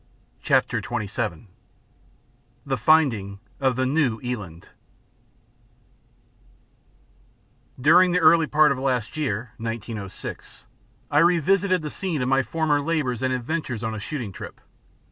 [0.41, 1.47] CHAPTER XXVII
[2.65, 4.69] THE FINDING OF THE NEW ELAND
[7.79, 10.65] During the early part of last year (1906)
[11.11, 14.59] I revisited the scene of my former labours and adventures on a shooting trip.